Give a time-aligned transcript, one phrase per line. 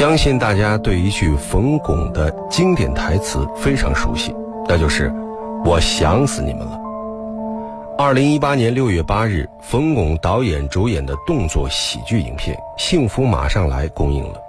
[0.00, 4.34] 相信大家对一句冯巩的经典台词非常熟悉，
[4.66, 5.12] 那就是
[5.62, 6.80] “我想死你们了”。
[8.00, 14.40] 二零一八年六月八日，冯巩导演主演的动作喜剧影片《幸福马上来》公映了。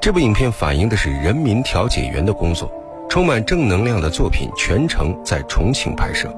[0.00, 2.68] 这部影片反映的是人民调解员的工作，
[3.08, 6.28] 充满正能量的作品全程在重庆拍摄。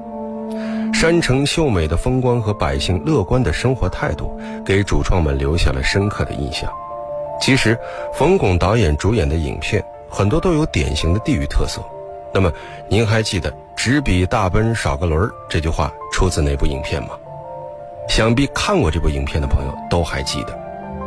[0.93, 6.71] 山城秀美的风光和百姓乐观的生活态度，给主创们留下了深刻的印象。
[7.39, 7.77] 其实，
[8.13, 11.81] 冯巩导演主演的影片很多都有典型的地域特色。
[12.33, 12.51] 那么，
[12.89, 17.09] 您还记得“只比大奔少个轮儿”这句话出自哪部影片吗？
[18.09, 20.57] 想必看过这部影片的朋友都还记得。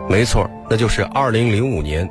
[0.08, 2.08] 没错，那就是2005年，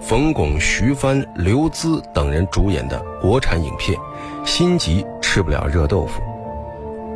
[0.00, 3.98] 冯巩、徐帆、刘孜等人主演的国产影片
[4.46, 6.20] 《心急吃不了热豆腐》。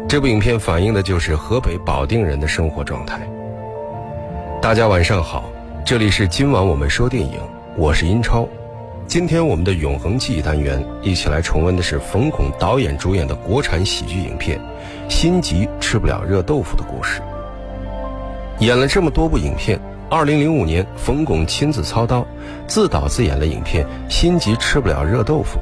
[0.09, 3.21] 这部影片反映的就是河北保定人的生活状态。
[4.61, 5.45] 大家晚上好。
[5.85, 7.41] 这里是今晚我们说电影，
[7.77, 8.49] 我是英超。
[9.09, 14.59] 今天我们的永恒记忆单元，一起来重温的是冯巩导演主演的国产喜剧影片
[15.13, 17.21] 《心急吃不了热豆腐》的故事。
[18.61, 22.25] 演了这么多部影片，二零零五年冯巩亲自操刀，
[22.69, 25.59] 自导自演了影片《心急吃不了热豆腐》。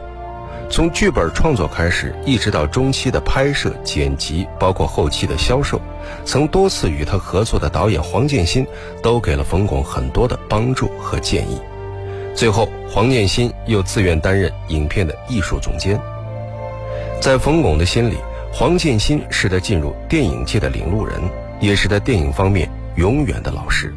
[0.70, 5.80] 从剧本创作开始，一直到中期的拍摄、剪辑，包括后期的销售，
[6.24, 8.64] 曾多次与他合作的导演黄建新
[9.02, 11.60] 都给了冯巩很多的帮助和建议。
[12.36, 16.00] 最后，黄建新又自愿担任影片的艺术总监。
[17.20, 18.14] 在冯巩的心里，
[18.52, 21.20] 黄建新是他进入电影界的领路人，
[21.58, 23.92] 也是他电影方面永远的老师。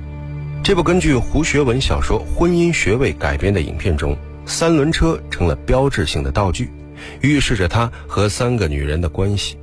[0.63, 4.17] 这部根据胡学文小说《婚姻学位》改编的影片中。
[4.45, 6.69] 三轮车成了标志性的道具，
[7.22, 9.58] 预示着他和三个女人的关系。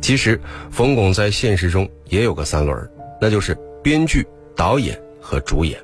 [0.00, 0.40] 其实，
[0.70, 2.90] 冯巩在现实中也有个三轮，
[3.20, 5.80] 那就是编剧、导演和主演。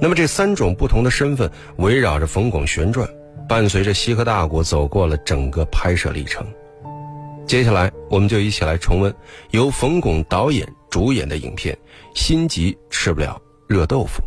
[0.00, 3.08] 那么，这三种不同的身份围绕着冯巩旋转，
[3.48, 6.46] 伴随着西河大鼓走过了整个拍摄历程。
[7.44, 9.12] 接下来，我们就一起来重温
[9.50, 11.76] 由冯巩导演主演的影片
[12.18, 14.22] 《心急吃不了热豆腐》。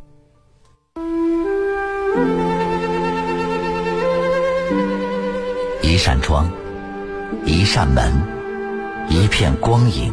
[5.94, 6.50] 一扇窗，
[7.46, 8.12] 一扇门，
[9.09, 10.12] 一片光影，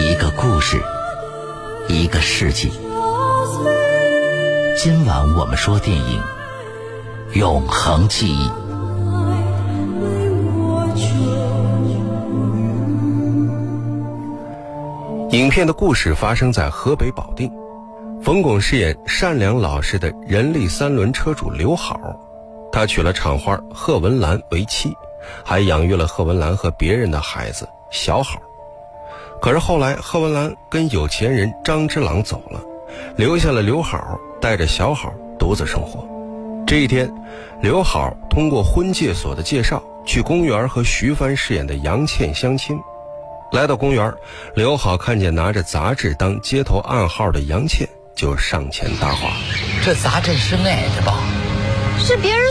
[0.00, 0.82] 一个故事，
[1.86, 2.72] 一个世纪。
[4.76, 6.20] 今晚我们说电影
[7.38, 8.48] 《永恒记忆》。
[15.30, 17.48] 影片的故事发生在河北保定，
[18.20, 21.96] 冯巩饰演善良老实的人力三轮车主刘好。
[22.72, 24.92] 他娶了厂花贺文兰为妻，
[25.44, 28.40] 还养育了贺文兰和别人的孩子小好。
[29.42, 32.60] 可是后来贺文兰跟有钱人张之朗走了，
[33.16, 36.06] 留下了刘好带着小好独自生活。
[36.66, 37.12] 这一天，
[37.60, 42.78] 刘好通过婚介所的介绍去公园和徐帆饰演的杨倩相亲。
[43.50, 44.14] 来到公园，
[44.54, 49.32] 刘好看见拿着杂志当街头暗号的杨倩，就上前搭话
[49.82, 51.18] ：“这杂志是买的吧？”
[51.98, 52.49] 是别人。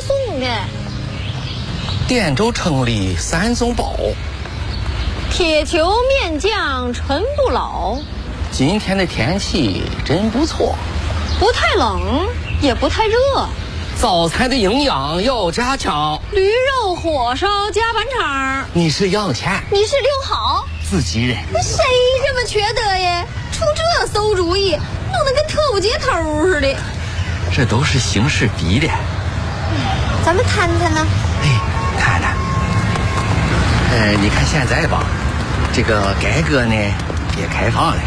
[2.10, 3.96] 滇州城里三宗宝：
[5.30, 8.00] 铁球面酱陈不老。
[8.50, 10.76] 今天的天气真不错，
[11.38, 12.28] 不太冷，
[12.62, 13.16] 也不太热。
[13.96, 16.20] 早餐的营养要加强。
[16.32, 18.66] 驴肉火烧加板肠。
[18.74, 21.38] 你是杨钱，你是刘好，自己人。
[21.54, 21.78] 那谁
[22.28, 23.24] 这么缺德呀？
[23.52, 26.76] 出这馊主意，弄得跟特务接头似的。
[27.56, 28.88] 这都是形势逼的。
[30.26, 31.06] 咱们谈谈呢？
[34.00, 35.04] 哎，你看现在吧，
[35.74, 38.02] 这个改革呢也开放了，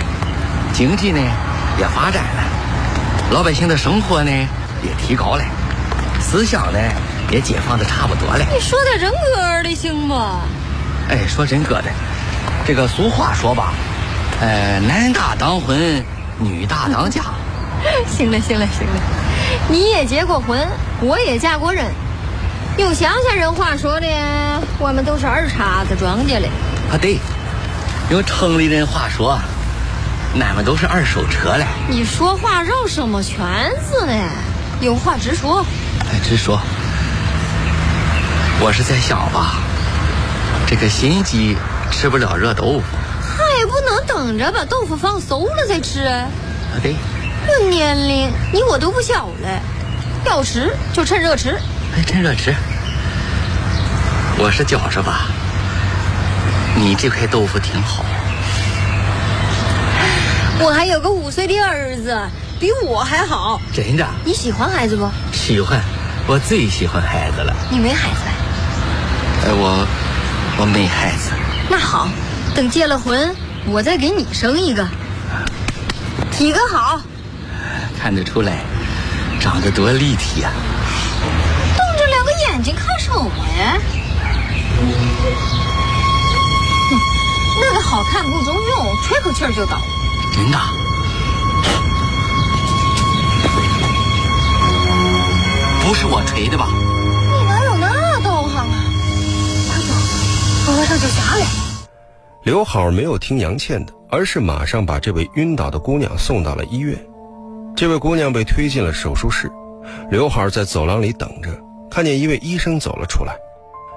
[0.72, 1.20] 经济呢
[1.78, 2.42] 也发展了，
[3.30, 5.44] 老百姓的生活呢也提高了，
[6.18, 6.78] 思想呢
[7.30, 8.42] 也解放的差不多了。
[8.50, 10.14] 你说点人格的行不？
[11.10, 11.90] 哎，说人格的，
[12.66, 13.74] 这个俗话说吧，
[14.40, 16.02] 呃，男大当婚，
[16.38, 17.20] 女大当嫁。
[18.08, 18.94] 行了，行了，行了。
[19.68, 20.66] 你也结过婚，
[21.02, 21.84] 我也嫁过人，
[22.78, 24.06] 有乡下人话说的，
[24.78, 26.48] 我们都是二茬子庄稼嘞。
[26.90, 27.18] 啊，对，
[28.10, 29.38] 用城里人话说，
[30.40, 31.66] 俺们都是二手车嘞。
[31.86, 34.14] 你说话绕什么圈子呢？
[34.80, 35.64] 有话直说。
[36.10, 36.58] 哎，直说。
[38.58, 39.56] 我是在想吧，
[40.66, 41.56] 这个心急
[41.90, 42.82] 吃不了热豆腐，
[43.20, 46.04] 还不能等着把豆腐放馊了再吃。
[46.04, 46.26] 啊，
[46.82, 46.96] 对。
[47.46, 49.60] 这年龄，你我都不小了，
[50.24, 51.58] 要吃就趁热吃。
[51.94, 52.54] 哎，趁热吃。
[54.38, 55.26] 我是觉着吧，
[56.74, 58.04] 你这块豆腐挺好。
[60.58, 62.18] 我还有个五岁的儿子，
[62.58, 63.60] 比我还好。
[63.74, 64.06] 真的？
[64.24, 65.08] 你喜欢孩子不？
[65.32, 65.80] 喜欢，
[66.26, 67.54] 我最喜欢孩子了。
[67.70, 68.20] 你没孩子？
[69.44, 69.86] 呃，我
[70.58, 71.30] 我没孩子。
[71.68, 72.08] 那好，
[72.54, 73.34] 等结了婚，
[73.66, 74.86] 我再给你生一个。
[76.30, 77.00] 体格好，
[78.00, 78.60] 看得出来，
[79.38, 80.71] 长得多立体呀、瞪着两个
[82.52, 83.24] 眼睛看什么
[83.58, 83.80] 呀？
[86.90, 87.00] 哼
[87.58, 89.80] 那个好看不中用，吹口气儿就倒。
[90.34, 90.58] 真的？
[95.82, 96.68] 不是我吹的吧？
[96.68, 98.84] 你哪有那道行啊？
[99.70, 99.94] 快走，
[100.72, 101.46] 和尚就下来。
[102.42, 107.02] 刘好没有听杨倩的，而是马上把这位晕倒的姑娘送到了医院。
[107.74, 109.50] 这位姑娘被推进了手术室，
[110.10, 111.48] 刘好在走廊里等着，
[111.92, 113.36] 看见一位医生走了出来。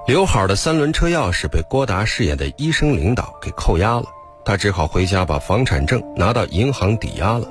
[0.06, 4.04] 刘好的三轮车钥匙被郭达饰演的医生领导给扣押了，
[4.44, 7.48] 他只好回家把房产证拿到银行抵押了，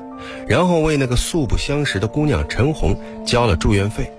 [0.47, 2.95] 然后为那个素不相识的姑娘陈红
[3.25, 4.13] 交了住院费。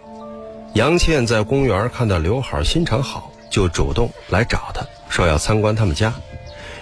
[0.74, 6.12] 杨倩在公园看到刘好心肠好，就主动来找他，说要参观他们家。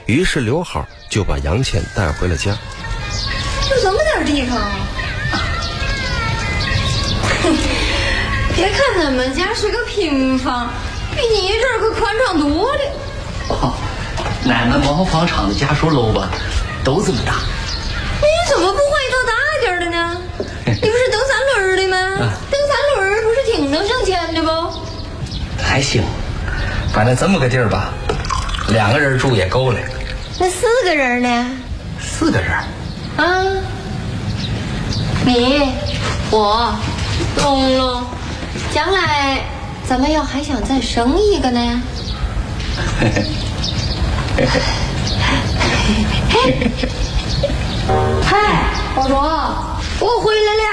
[0.06, 2.58] 于是刘好就把杨倩带回了家。
[3.70, 4.72] 就这么点地方啊？
[8.56, 10.70] 别看咱们家是个平房，
[11.16, 12.82] 比你这儿可宽敞多了。
[13.50, 13.74] 哦，
[14.48, 16.30] 俺们毛纺厂的家属楼吧，
[16.84, 17.34] 都这么大。
[18.22, 20.22] 你怎么不换一套大点儿的呢？
[20.66, 21.98] 你不是蹬三轮儿的吗？
[22.52, 24.50] 蹬三轮儿不是挺能挣钱的不？
[25.62, 26.04] 还行，
[26.94, 27.90] 反正这么个地儿吧，
[28.70, 29.80] 两个人住也够了。
[30.40, 31.52] 那四个人呢？
[32.00, 32.52] 四个人，
[33.18, 33.44] 啊，
[35.26, 35.74] 你，
[36.30, 36.76] 我，
[37.36, 38.06] 懂了。
[38.74, 39.42] 将来
[39.88, 41.82] 咱们要还想再生一个呢？
[48.24, 48.38] 嗨，
[48.96, 49.18] 我说
[50.00, 50.64] 我回来了。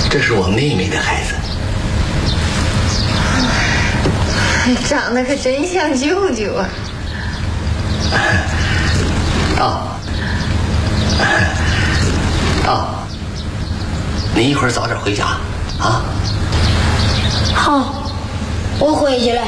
[0.10, 1.34] 这是我妹妹的孩子。
[4.88, 6.68] 长得可真像舅舅啊！
[9.58, 9.99] 哦，
[12.66, 12.94] 哦，
[14.34, 15.24] 你一会儿早点回家
[15.78, 16.02] 啊。
[17.54, 18.12] 好，
[18.78, 19.42] 我回去了。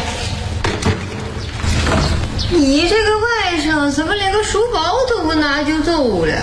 [2.51, 6.35] 你这个外甥怎么连个书包都不拿就走了？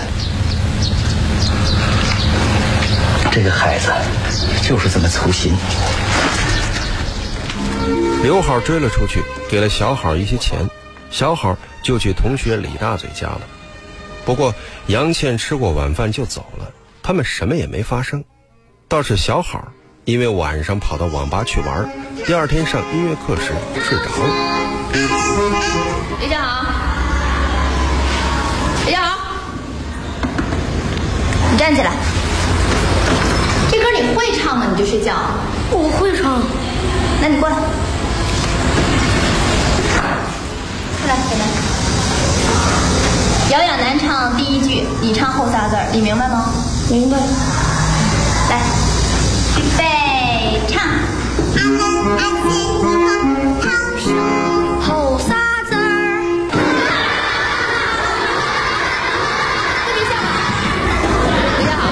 [3.30, 3.92] 这个孩子
[4.60, 5.54] 就是这么粗心。
[8.24, 10.58] 刘好追了出去，给了小好一些钱，
[11.10, 13.40] 小好就去同学李大嘴家了。
[14.24, 14.54] 不过
[14.86, 16.70] 杨倩吃过晚饭就走了，
[17.02, 18.24] 他们什么也没发生。
[18.88, 19.68] 倒是小好
[20.04, 21.90] 因为晚上跑到网吧去玩，
[22.26, 23.52] 第二天上音乐课时
[23.82, 24.10] 睡着了。
[26.20, 26.66] 李家好，
[28.86, 29.18] 李家好，
[31.52, 31.92] 你站起来。
[33.70, 34.66] 这歌你会唱吗？
[34.70, 35.14] 你就睡觉。
[35.70, 36.42] 我会唱。
[37.22, 37.64] 那你过来，过
[41.06, 41.46] 来，简单。
[43.50, 46.44] 遥远难唱第一句，你唱后仨字儿，你明白吗？
[46.88, 47.18] 明白。
[48.48, 48.62] 来，
[49.58, 50.80] 预备，唱。
[54.80, 55.34] 后仨
[55.68, 56.48] 字儿，
[59.84, 60.12] 特别像。
[61.58, 61.82] 大家好，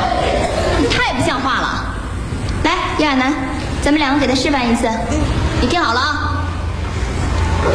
[0.79, 1.85] 你太不像话了。
[2.63, 3.35] 来，姚亚楠，
[3.83, 4.89] 咱们两个给他示范一次。
[5.61, 6.39] 你听好了啊。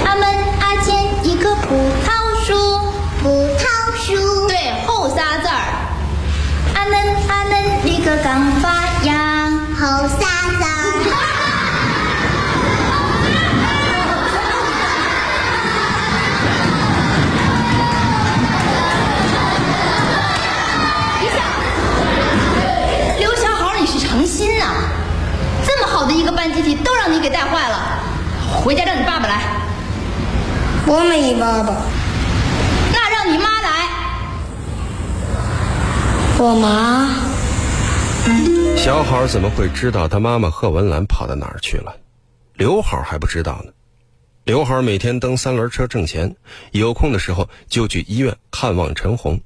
[0.06, 0.26] 阿门
[0.62, 2.14] 阿前一棵葡萄
[2.46, 2.80] 树，
[3.24, 3.64] 葡萄
[3.96, 4.48] 树。
[4.50, 5.54] 对，后仨字儿。
[6.76, 8.70] 阿嫩阿嫩你个刚发
[9.04, 9.50] 芽，
[9.80, 10.28] 后仨
[10.58, 10.70] 字儿。
[23.20, 24.66] 刘小好，你是诚心呐、
[25.66, 27.80] 这么好的一个班集体都让你给带坏了，
[28.62, 29.40] 回家让你爸爸来，
[30.86, 31.74] 我没爸爸，
[32.92, 33.70] 那让你妈来。
[36.46, 37.08] 我妈。
[38.76, 41.96] 小好怎么会知道他妈妈贺文兰跑到哪儿去了？
[42.56, 43.72] 刘好还不知道呢。
[44.44, 46.36] 刘好每天蹬三轮车挣钱，
[46.72, 49.40] 有空的时候就去医院看望陈红。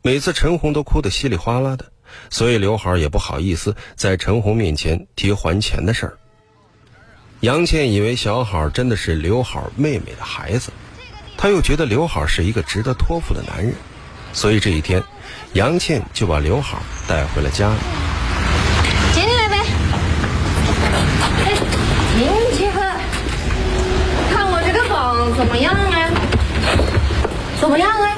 [0.00, 1.86] 每次陈红都哭得稀里哗啦的，
[2.30, 6.18] 所以刘好也不好意思在陈红面前提还钱的事儿。
[7.40, 10.70] 杨倩以为小好真的是刘好妹妹的孩子，
[11.36, 13.74] 她又觉得刘好是一个值得托付的男人，
[14.32, 15.02] 所以这一天，
[15.54, 17.70] 杨倩就把刘好带回了家。
[19.14, 19.56] 接你来呗，
[21.44, 21.52] 哎，
[22.18, 22.70] 林姐，
[24.32, 26.10] 看我这个妆怎么样啊？
[27.60, 28.16] 怎么样啊？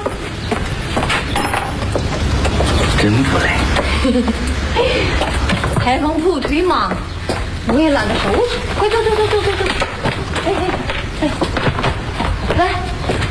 [3.01, 3.57] 真不赖。
[4.75, 4.77] 哎，
[5.83, 6.91] 裁缝铺忒忙，
[7.67, 9.65] 我也懒得收拾，快走走走走走走。
[10.45, 10.63] 哎哎
[11.21, 11.29] 哎，
[12.57, 12.61] 来，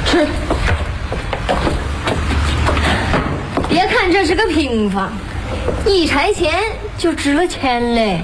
[0.05, 0.27] 吃。
[3.95, 5.13] 看这是个平房，
[5.87, 6.53] 一拆迁
[6.99, 8.23] 就值了钱嘞。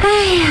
[0.00, 0.46] 哎呀，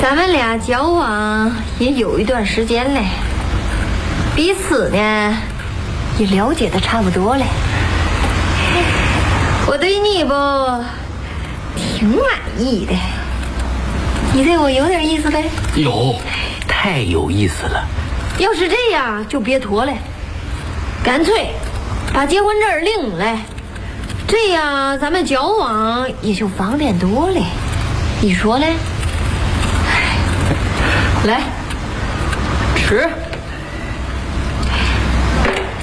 [0.00, 3.02] 咱们俩交往也有一段时间嘞，
[4.34, 5.38] 彼此呢
[6.18, 7.44] 也了解的差不多嘞。
[9.66, 10.32] 我对你不
[11.76, 12.26] 挺满
[12.58, 12.94] 意的，
[14.32, 15.44] 你对我有点意思呗？
[15.74, 16.16] 有，
[16.66, 17.86] 太有意思了。
[18.38, 19.92] 要是这样，就别拖了，
[21.06, 21.50] 干脆
[22.12, 23.38] 把结婚证领来，
[24.26, 27.40] 这样咱们交往也就方便多了。
[28.20, 28.66] 你说呢？
[31.24, 31.42] 来，
[32.74, 33.08] 吃。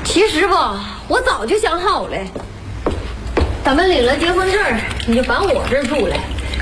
[0.04, 2.18] 其实吧，我早就想好了。
[3.64, 4.62] 咱们领了结婚证，
[5.08, 6.18] 你就搬我这儿住来，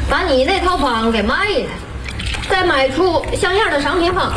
[0.08, 1.68] 把你那套房给卖了，
[2.48, 4.32] 再买处像样的商品房。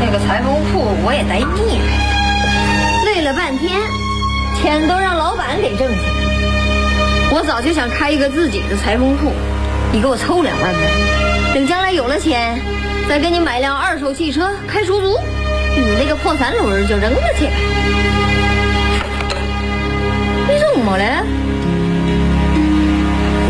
[0.00, 1.86] 那个裁缝铺我也待腻了，
[3.04, 3.80] 累了半天，
[4.60, 6.14] 钱都让老板给挣去了。
[7.32, 9.32] 我早就想开一个自己的裁缝铺，
[9.92, 10.80] 你给我凑两万呗，
[11.54, 12.60] 等将来有了钱，
[13.08, 15.18] 再给你买辆二手汽车开出租，
[15.76, 17.48] 你那个破三轮就扔了去。
[20.46, 21.04] 你怎么了？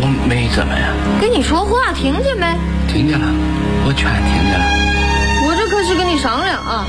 [0.01, 0.95] 我没怎么呀。
[1.21, 2.47] 跟你说话，听见没？
[2.89, 3.27] 听见了，
[3.87, 4.84] 我全听见了。
[5.85, 6.87] 是跟你商量啊，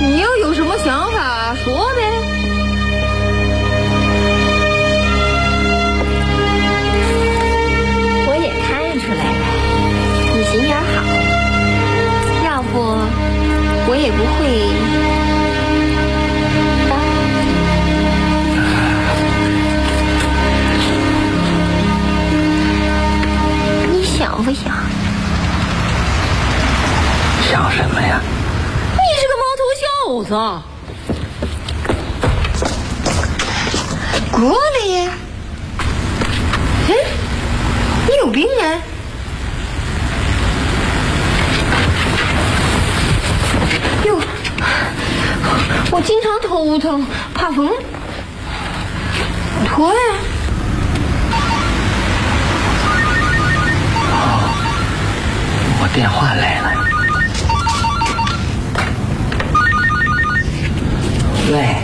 [0.00, 2.00] 你要有什么想法说呗。
[8.26, 9.44] 我也看出来了，
[10.34, 11.04] 你心眼好，
[12.46, 12.72] 要不
[13.86, 14.40] 我也不会。
[23.92, 24.91] 你想不想？
[27.52, 28.18] 想什么呀？
[28.94, 30.32] 你是个毛头小子！
[34.32, 35.12] 过来呀！
[36.88, 36.90] 哎，
[38.08, 38.64] 你有病啊！
[44.06, 44.18] 哟，
[45.90, 47.70] 我经常头疼，怕风。
[49.66, 50.00] 脱呀！
[55.82, 56.91] 我电话来了。
[61.52, 61.76] 喂，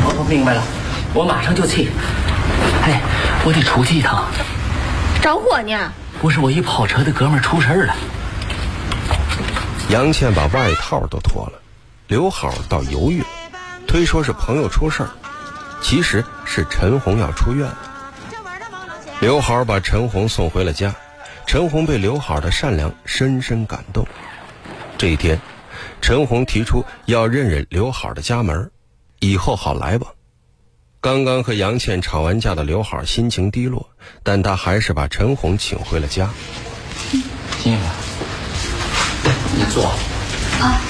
[0.00, 0.62] 我我明白了，
[1.12, 1.90] 我马上就去。
[2.82, 3.02] 哎，
[3.44, 4.24] 我得出去一趟。
[5.20, 5.92] 着火呢？
[6.18, 7.94] 不是，我一跑车的哥们儿出事儿了。
[9.90, 11.60] 杨倩把外套都脱了，
[12.08, 13.26] 刘好倒犹豫了，
[13.86, 15.10] 推说是朋友出事儿，
[15.82, 17.78] 其实是陈红要出院了。
[19.20, 20.94] 刘好把陈红送回了家。
[21.46, 24.06] 陈红被刘好的善良深深感动。
[24.96, 25.38] 这一天，
[26.00, 28.70] 陈红提出要认认刘好的家门，
[29.20, 30.12] 以后好来往。
[31.00, 33.88] 刚刚和杨倩吵完架的刘好心情低落，
[34.22, 36.30] 但他还是把陈红请回了家。
[37.62, 37.90] 进来，
[39.56, 39.84] 你坐。
[40.60, 40.80] 啊，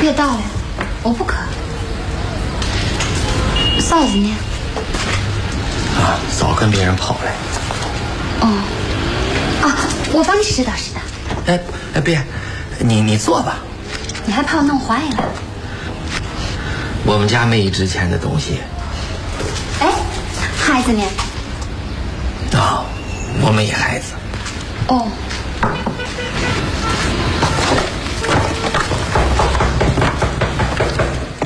[0.00, 0.42] 别倒了，
[1.02, 1.36] 我不渴。
[3.80, 4.36] 嫂子呢？
[5.96, 7.30] 啊，早跟别人跑了。
[8.40, 8.46] 哦，
[9.62, 9.64] 啊，
[10.12, 10.98] 我帮你拾掇拾掇。
[11.46, 11.60] 哎
[11.94, 12.22] 哎，别，
[12.80, 13.58] 你你坐吧。
[14.26, 15.24] 你还怕我弄坏了？
[17.04, 18.58] 我们家没值钱的东西。
[19.80, 19.88] 哎，
[20.58, 21.02] 孩子呢？
[22.54, 22.84] 啊，
[23.42, 24.12] 我没孩子。
[24.88, 25.08] 哦。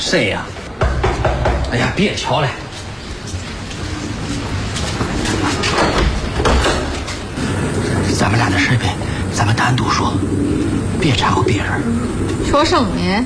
[0.01, 0.43] 谁呀？
[1.73, 2.49] 哎呀，别敲了。
[8.19, 8.95] 咱们俩的事呗，
[9.35, 10.13] 咱们单独说，
[11.01, 11.83] 别掺和别人。
[12.49, 13.25] 说什么呢？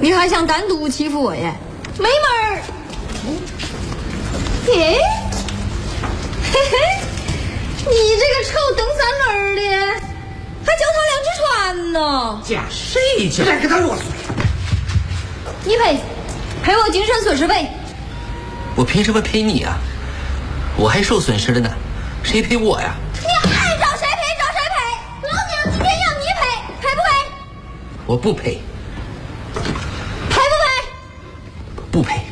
[0.00, 1.54] 你还想单独欺负我呀？
[1.98, 2.12] 没门
[2.44, 2.62] 儿！
[4.68, 4.72] 哎，
[6.52, 6.76] 嘿嘿，
[7.78, 9.60] 你这个臭蹬三轮的，
[10.64, 12.40] 还脚踏两只船呢？
[12.44, 13.42] 嫁谁去？
[13.42, 14.00] 别跟他啰嗦。
[15.64, 16.00] 你赔，
[16.62, 17.68] 赔我精神损失费。
[18.76, 19.78] 我凭什么赔你啊？
[20.76, 21.70] 我还受损失了呢，
[22.22, 22.94] 谁赔我呀？
[28.10, 28.58] 我不赔，
[29.54, 29.60] 赔
[30.32, 31.86] 不赔？
[31.92, 32.29] 不赔，赔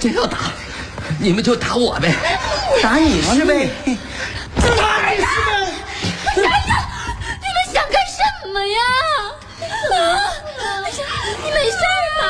[0.00, 0.38] 真要打，
[1.18, 2.10] 你们就打我呗，
[2.82, 3.70] 打你是呗，打你是呗。
[4.64, 5.28] 哎呀，
[6.34, 6.48] 你们
[7.70, 8.78] 想干什么呀？
[9.92, 9.98] 啊！
[10.58, 10.96] 哎呀，
[11.44, 11.76] 你没事
[12.18, 12.24] 吧？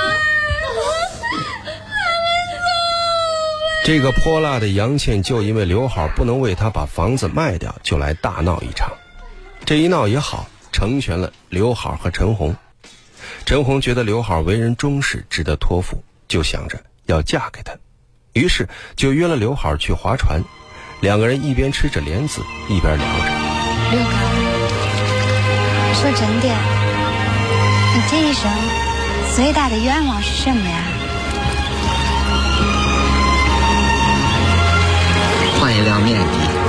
[3.84, 8.90] 这个泼辣的杨倩就因为刘好不能为她把房子卖掉，就来大闹一场。
[9.64, 12.56] 这一闹也好，成全了刘好和陈红。
[13.46, 16.76] 陈红觉得刘好为人忠实，值得托付，就想着
[17.10, 17.72] 要嫁给他，
[18.34, 20.40] 于是就约了刘好去划船。
[21.00, 23.24] 两个人一边吃着莲子，一边聊着。
[23.90, 24.10] 六哥，
[25.94, 26.48] 说真的，
[27.94, 28.50] 你这一生
[29.34, 30.76] 最大的愿望是什么呀？
[35.58, 36.59] 换一辆面的。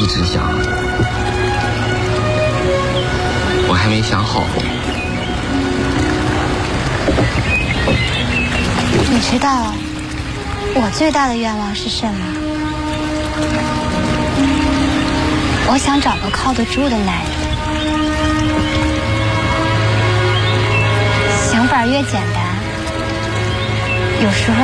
[0.00, 0.42] 一直想，
[3.68, 4.44] 我还没想好。
[9.10, 9.74] 你知道
[10.74, 12.18] 我最大的愿望是什么？
[15.68, 17.32] 我想找个靠得住的男人。
[21.46, 22.42] 想法越简单，
[24.22, 24.56] 有时候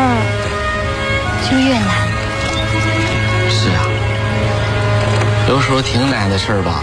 [1.51, 2.06] 就越难。
[5.49, 6.83] 有时候挺难的事儿吧，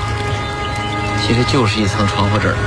[1.22, 2.56] 其实就是一层窗户纸。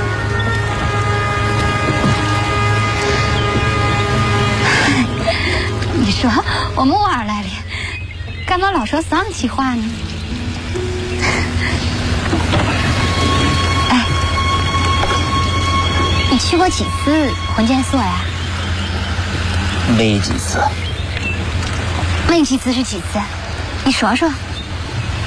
[5.99, 6.29] 你说
[6.75, 7.47] 我们玩儿来了，
[8.45, 9.83] 干嘛老说丧气话呢？
[13.89, 14.05] 哎，
[16.31, 18.19] 你去过几次婚检所呀？
[19.97, 20.61] 没几次，
[22.29, 23.19] 没几次是几次？
[23.83, 24.31] 你说说。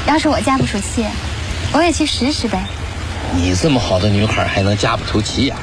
[0.07, 1.05] 要是我嫁不出去，
[1.73, 2.65] 我也去试试呗。
[3.35, 5.57] 你这么好的女孩还能嫁不出去呀、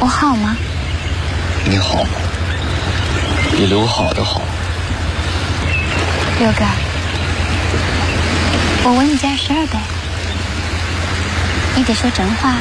[0.00, 0.56] 我好吗？
[1.64, 2.04] 你好，
[3.52, 4.42] 比刘好的好。
[6.40, 6.64] 六哥，
[8.82, 9.78] 我问你件事儿呗，
[11.76, 12.54] 你得说真话。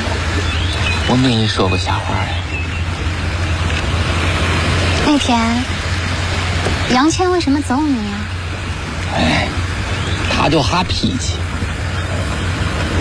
[1.08, 2.36] 我没说过瞎话呀。
[5.08, 5.64] 那天
[6.92, 8.18] 杨倩为什么揍你呀？
[9.16, 9.48] 哎，
[10.40, 11.34] 他就哈脾气。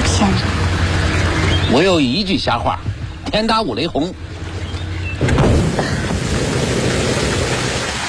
[0.04, 0.38] 骗人！
[1.70, 2.80] 我有一句瞎话，
[3.26, 4.12] 天打五雷轰。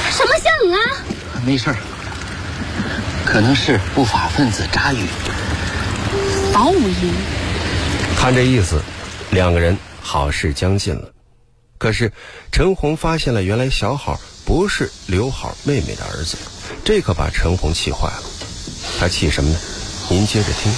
[0.10, 0.76] 什么响啊？
[1.46, 1.76] 没事儿，
[3.24, 5.06] 可能是不法分子炸鱼。
[6.52, 7.14] 报应。
[8.18, 8.82] 看这意思，
[9.30, 11.12] 两个人好事将近了。
[11.78, 12.12] 可是
[12.52, 16.36] 陈红发现了，原来小好不是刘好妹妹的儿子，
[16.84, 18.24] 这可把陈红气坏了。
[18.98, 19.58] 他气什么呢？
[20.08, 20.72] 您接着听。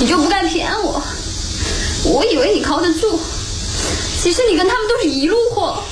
[0.00, 1.02] 你就不该骗我？
[2.04, 3.18] 我以为你靠得住，
[4.20, 5.82] 其实你跟他们都是一路货。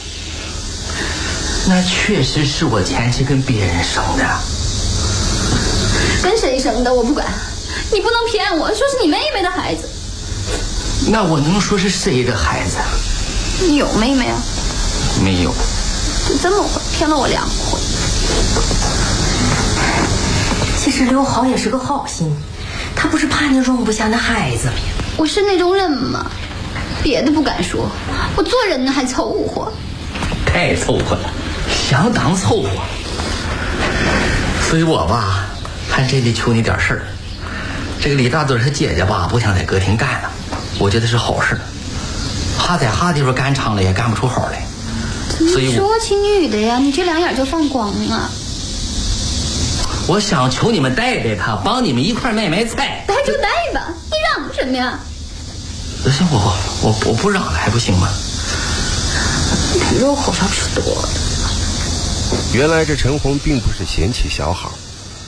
[1.66, 4.24] 那确实是我前妻跟别人生的。
[6.22, 7.26] 跟谁生的我不管，
[7.92, 9.88] 你不能骗我说是你妹妹的孩子。
[11.08, 12.76] 那我能说是谁的孩子？
[13.60, 14.38] 你有妹妹啊？
[15.22, 15.54] 没有。
[16.28, 17.78] 就这么回骗了我两回。
[20.92, 22.30] 其实刘豪也是个好心，
[22.94, 24.74] 他不是怕你容不下那孩子吗？
[25.16, 26.30] 我是那种人吗？
[27.02, 27.88] 别的不敢说，
[28.36, 29.72] 我做人呢还凑合。
[30.44, 31.30] 太凑合了，
[31.88, 32.68] 相当凑合。
[34.68, 35.46] 所以我吧，
[35.88, 37.02] 还真得求你点事儿。
[37.98, 40.30] 这个李大嘴他姐姐吧，不想在歌厅干了，
[40.78, 41.58] 我觉得是好事。
[42.58, 44.62] 他在哈地方干长了也干不出好来，
[45.48, 48.30] 所以我说起女的呀，你这两眼就放光啊！
[50.08, 53.04] 我想求你们带带他，帮你们一块儿买买菜。
[53.06, 54.98] 带就带吧，你嚷什么呀？
[56.10, 58.08] 行，我我我不嚷了还不行吗？
[60.00, 61.08] 肉好像吃多了。
[62.52, 64.72] 原来这陈红并不是嫌弃小好，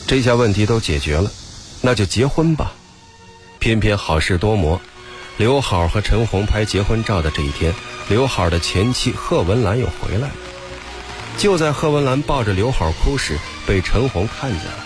[0.06, 1.30] 这下问题都解决了，
[1.80, 2.72] 那就结婚吧。
[3.60, 4.80] 偏偏好事多磨，
[5.36, 7.72] 刘好和陈红拍结婚照的这一天，
[8.08, 10.34] 刘好的前妻贺文兰又回来了。
[11.38, 14.84] 就在贺文兰抱着刘好哭时，被陈红看见了。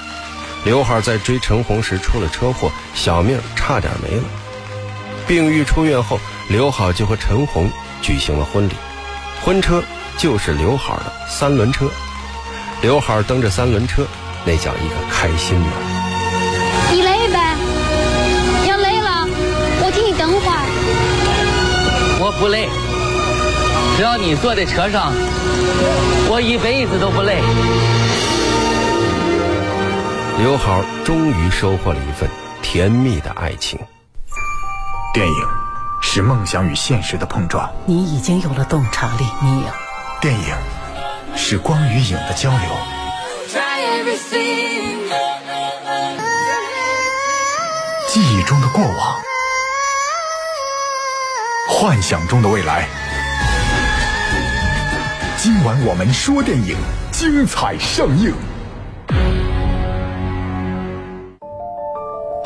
[0.64, 4.24] 刘海在追陈红时出了车祸，小命差点没了。
[5.26, 7.70] 病愈出院后，刘海就和陈红
[8.02, 8.72] 举行了婚礼，
[9.42, 9.82] 婚车
[10.16, 11.88] 就是刘海的三轮车。
[12.80, 14.06] 刘海蹬着三轮车，
[14.44, 15.72] 那叫一个开心呐！
[16.90, 17.56] 你累呗？
[18.68, 19.28] 要累了，
[19.82, 20.64] 我替你等会儿。
[22.20, 22.68] 我不累，
[23.96, 25.12] 只要你坐在车上，
[26.30, 27.42] 我一辈子都不累。
[30.38, 32.30] 刘好终于收获了一份
[32.62, 33.76] 甜蜜的爱情。
[35.12, 35.48] 电影
[36.00, 39.66] 是梦想与现实的碰撞，你已经有了洞察力，你有。
[40.20, 40.54] 电影
[41.36, 42.60] 是光与影的交流，
[48.06, 49.20] 记忆中的过往，
[51.66, 52.86] 幻想中的未来。
[55.36, 56.76] 今晚我们说电影，
[57.10, 58.32] 精彩上映。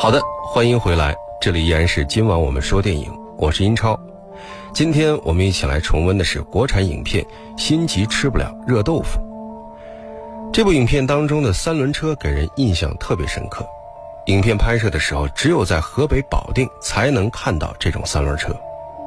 [0.03, 3.97] 好的，欢迎回来，这里依然是今晚我们说电影，我是英超。
[4.75, 7.25] 今天我们一起来重温的是国产影片
[7.57, 9.21] 《心急吃不了热豆腐》。
[10.53, 13.65] 这部影片当中的三轮车给人印象特别深刻。
[14.27, 18.53] 影片拍摄的时候，只有在河北保定才能看到这种三轮车，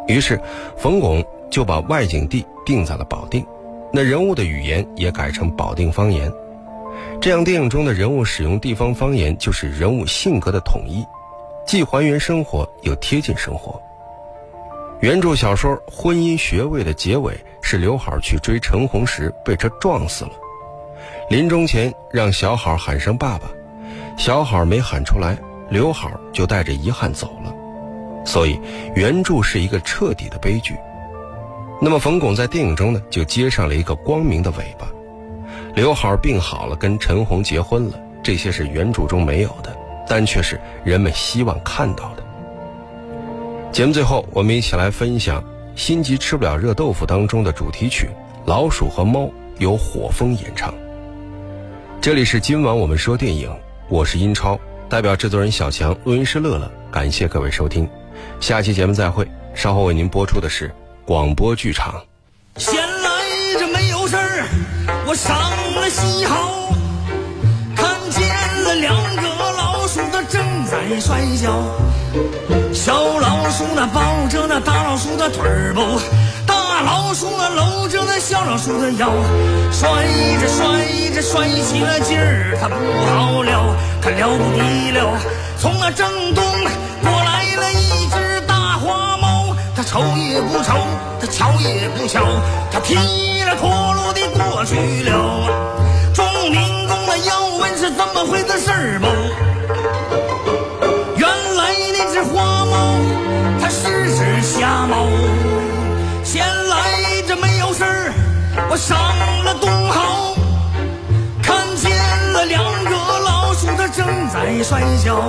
[0.07, 0.39] 于是
[0.77, 3.45] 冯巩就把外景地定在了保定，
[3.91, 6.31] 那人物的语言也改成保定方言。
[7.25, 11.03] 这样，电影中的人物使用地方方言，就是人物性格的统一，
[11.65, 13.81] 既还原生活，又贴近生活。
[14.99, 20.33] 原著小说《婚姻学位》的结尾是刘好去追陈红时被车撞死了，
[21.27, 23.47] 临终前让小好喊声爸爸。
[24.19, 25.35] 小好没喊出来，
[25.67, 27.51] 刘好就带着遗憾走了，
[28.23, 28.61] 所以
[28.93, 30.75] 原著是一个彻底的悲剧。
[31.81, 34.87] 那么冯巩在电影中呢，就接上了一个光明的尾巴。
[35.75, 39.75] 刘好病好了，跟陈红结婚了，这些是原著中没有的，
[40.07, 42.23] 但却是人们希望看到的。
[43.73, 45.41] 节目最后，我们一起来分享
[45.75, 48.07] 《心急吃不了热豆腐》当中的主题曲
[48.45, 49.23] 《老鼠和猫》，
[49.57, 50.73] 由火风演唱。
[51.99, 53.53] 这里是今晚我们说电影。
[53.89, 54.57] 我是英超，
[54.87, 57.87] 代表制作人小强，录音师乐乐，感谢各位收听，
[58.39, 59.27] 下期节目再会。
[59.53, 60.73] 稍后为您播出的是
[61.05, 62.01] 广播剧场。
[62.55, 63.09] 闲来
[63.59, 64.47] 这没有事儿，
[65.05, 65.37] 我上
[65.95, 66.73] 西豪，
[67.73, 68.27] 看见
[68.63, 71.63] 了两个老鼠它正在摔跤，
[72.73, 76.01] 小老鼠那抱着那大老鼠的腿儿不。
[76.45, 79.09] 大老鼠那搂着那小老鼠的腰，
[79.71, 80.03] 摔
[80.41, 80.83] 着摔
[81.15, 85.17] 着摔起了劲儿，它不好了，它了不得了。
[85.57, 86.43] 从那正东
[87.01, 90.75] 过来了一只大花猫，它瞅也不瞅，
[91.21, 92.21] 它瞧也不瞧，
[92.69, 92.95] 它踢
[93.45, 95.64] 了陀螺的过去了。
[97.57, 99.07] 问是怎么回事儿不？
[101.17, 102.97] 原来那只花猫，
[103.61, 105.07] 它是只瞎猫。
[106.23, 108.13] 闲来这没有事儿，
[108.69, 108.97] 我上
[109.43, 110.35] 了东豪，
[111.41, 111.91] 看见
[112.33, 112.89] 了两个
[113.19, 115.21] 老鼠，它正在摔跤。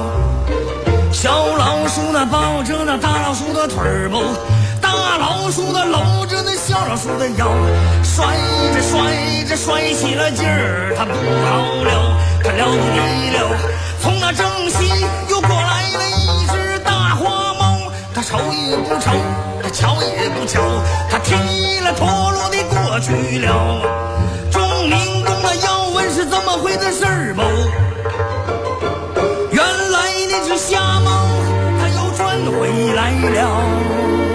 [1.12, 4.22] 小老鼠它抱着那大老鼠的腿儿不，
[4.80, 7.48] 大老鼠它搂着那小老鼠的腰，
[8.02, 8.36] 摔
[8.74, 12.15] 着摔着摔起了劲儿，它不好了，
[12.56, 12.98] 了不得
[13.32, 13.38] 了。
[14.02, 14.88] 从那正西
[15.28, 19.10] 又过来了一只大花猫，它瞅也不瞅。
[19.62, 20.60] 它瞧也不瞧，
[21.10, 21.34] 它踢
[21.80, 23.82] 了陀螺的过去了。
[24.52, 27.42] 众民工啊，要问是怎么回的事儿不？
[29.50, 29.98] 原来
[30.30, 31.26] 那只瞎猫，
[31.80, 34.25] 它又转回来了。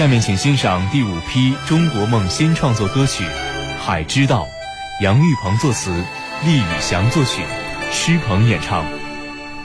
[0.00, 3.22] 下面请欣赏第五批中国梦新创作歌曲
[3.78, 4.44] 《海之道》，
[5.04, 5.90] 杨玉鹏作词，
[6.42, 7.42] 厉宇翔作曲，
[7.92, 8.82] 施鹏演唱。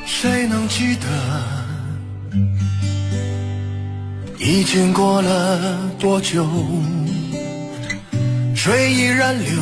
[0.05, 1.07] 谁能记得
[4.37, 6.45] 已经过了多久？
[8.53, 9.61] 水依然流，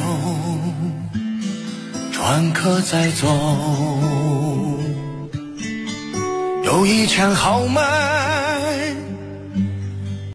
[2.12, 3.28] 船客在走，
[6.64, 8.23] 有一腔豪迈。